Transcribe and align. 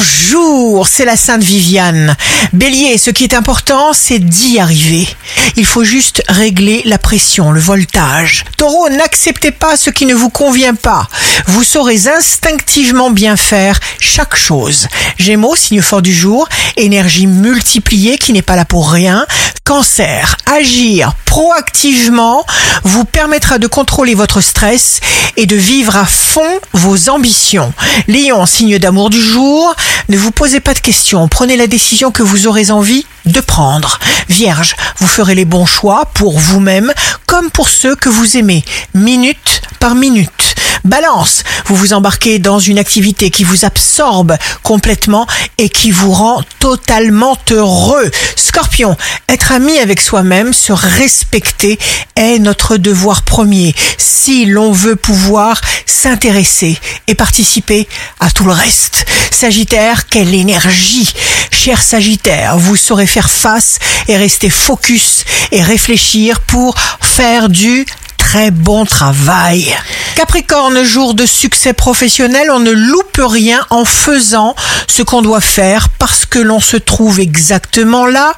Bonjour, 0.00 0.88
c'est 0.88 1.04
la 1.04 1.14
Sainte 1.14 1.42
Viviane. 1.42 2.16
Bélier, 2.54 2.96
ce 2.96 3.10
qui 3.10 3.24
est 3.24 3.34
important, 3.34 3.92
c'est 3.92 4.18
d'y 4.18 4.58
arriver. 4.58 5.06
Il 5.56 5.66
faut 5.66 5.84
juste 5.84 6.22
régler 6.26 6.80
la 6.86 6.96
pression, 6.96 7.52
le 7.52 7.60
voltage. 7.60 8.46
Taureau, 8.56 8.88
n'acceptez 8.88 9.50
pas 9.50 9.76
ce 9.76 9.90
qui 9.90 10.06
ne 10.06 10.14
vous 10.14 10.30
convient 10.30 10.74
pas. 10.74 11.06
Vous 11.48 11.64
saurez 11.64 12.08
instinctivement 12.08 13.10
bien 13.10 13.36
faire 13.36 13.78
chaque 13.98 14.36
chose. 14.36 14.88
Gémeaux, 15.18 15.54
signe 15.54 15.82
fort 15.82 16.00
du 16.00 16.14
jour, 16.14 16.48
énergie 16.78 17.26
multipliée 17.26 18.16
qui 18.16 18.32
n'est 18.32 18.40
pas 18.40 18.56
là 18.56 18.64
pour 18.64 18.90
rien. 18.90 19.26
Cancer, 19.64 20.38
agir 20.46 21.14
proactivement 21.30 22.44
vous 22.82 23.04
permettra 23.04 23.58
de 23.58 23.68
contrôler 23.68 24.16
votre 24.16 24.40
stress 24.40 24.98
et 25.36 25.46
de 25.46 25.54
vivre 25.54 25.96
à 25.96 26.04
fond 26.04 26.58
vos 26.72 27.08
ambitions. 27.08 27.72
Lion, 28.08 28.44
signe 28.46 28.80
d'amour 28.80 29.10
du 29.10 29.22
jour, 29.22 29.72
ne 30.08 30.18
vous 30.18 30.32
posez 30.32 30.58
pas 30.58 30.74
de 30.74 30.80
questions, 30.80 31.28
prenez 31.28 31.56
la 31.56 31.68
décision 31.68 32.10
que 32.10 32.24
vous 32.24 32.48
aurez 32.48 32.72
envie 32.72 33.06
de 33.26 33.38
prendre. 33.38 34.00
Vierge, 34.28 34.74
vous 34.98 35.06
ferez 35.06 35.36
les 35.36 35.44
bons 35.44 35.66
choix 35.66 36.06
pour 36.14 36.36
vous-même 36.36 36.92
comme 37.26 37.52
pour 37.52 37.68
ceux 37.68 37.94
que 37.94 38.08
vous 38.08 38.36
aimez, 38.36 38.64
minute 38.92 39.62
par 39.78 39.94
minute. 39.94 40.49
Balance, 40.84 41.44
vous 41.66 41.76
vous 41.76 41.92
embarquez 41.92 42.38
dans 42.38 42.58
une 42.58 42.78
activité 42.78 43.30
qui 43.30 43.44
vous 43.44 43.64
absorbe 43.64 44.36
complètement 44.62 45.26
et 45.58 45.68
qui 45.68 45.90
vous 45.90 46.12
rend 46.12 46.42
totalement 46.58 47.36
heureux. 47.50 48.10
Scorpion, 48.36 48.96
être 49.28 49.52
ami 49.52 49.78
avec 49.78 50.00
soi-même, 50.00 50.52
se 50.52 50.72
respecter 50.72 51.78
est 52.16 52.38
notre 52.38 52.76
devoir 52.76 53.22
premier 53.22 53.74
si 53.98 54.46
l'on 54.46 54.72
veut 54.72 54.96
pouvoir 54.96 55.60
s'intéresser 55.86 56.78
et 57.06 57.14
participer 57.14 57.88
à 58.20 58.30
tout 58.30 58.44
le 58.44 58.52
reste. 58.52 59.06
Sagittaire, 59.30 60.06
quelle 60.06 60.34
énergie 60.34 61.12
Cher 61.50 61.82
Sagittaire, 61.82 62.56
vous 62.56 62.76
saurez 62.76 63.06
faire 63.06 63.30
face 63.30 63.78
et 64.08 64.16
rester 64.16 64.50
focus 64.50 65.24
et 65.52 65.62
réfléchir 65.62 66.40
pour 66.40 66.74
faire 67.00 67.48
du 67.48 67.84
très 68.16 68.50
bon 68.50 68.86
travail. 68.86 69.74
Capricorne, 70.14 70.82
jour 70.82 71.14
de 71.14 71.24
succès 71.24 71.72
professionnel, 71.72 72.50
on 72.50 72.60
ne 72.60 72.70
loupe 72.70 73.20
rien 73.22 73.64
en 73.70 73.84
faisant 73.84 74.54
ce 74.86 75.02
qu'on 75.02 75.22
doit 75.22 75.40
faire 75.40 75.88
parce 75.98 76.26
que 76.26 76.38
l'on 76.38 76.60
se 76.60 76.76
trouve 76.76 77.20
exactement 77.20 78.06
là 78.06 78.34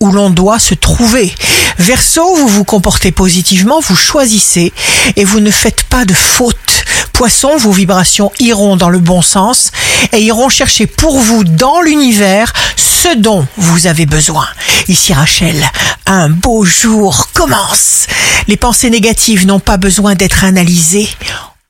où 0.00 0.10
l'on 0.10 0.30
doit 0.30 0.58
se 0.58 0.74
trouver. 0.74 1.34
Verseau, 1.78 2.34
vous 2.34 2.48
vous 2.48 2.64
comportez 2.64 3.12
positivement, 3.12 3.80
vous 3.80 3.96
choisissez 3.96 4.72
et 5.16 5.24
vous 5.24 5.40
ne 5.40 5.50
faites 5.50 5.84
pas 5.84 6.04
de 6.04 6.14
fautes. 6.14 6.84
Poisson, 7.12 7.56
vos 7.56 7.72
vibrations 7.72 8.32
iront 8.38 8.76
dans 8.76 8.90
le 8.90 8.98
bon 8.98 9.22
sens 9.22 9.70
et 10.12 10.20
iront 10.20 10.48
chercher 10.48 10.86
pour 10.86 11.18
vous 11.18 11.44
dans 11.44 11.80
l'univers 11.80 12.52
ce 12.76 13.16
dont 13.16 13.46
vous 13.56 13.86
avez 13.86 14.06
besoin. 14.06 14.46
Ici 14.88 15.12
Rachel, 15.12 15.64
un 16.06 16.28
beau 16.28 16.64
jour 16.64 17.28
commence. 17.34 18.06
Les 18.48 18.56
pensées 18.56 18.90
négatives 18.90 19.46
n'ont 19.46 19.60
pas 19.60 19.76
besoin 19.76 20.14
d'être 20.14 20.44
analysées 20.44 21.08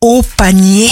au 0.01 0.23
panier 0.37 0.89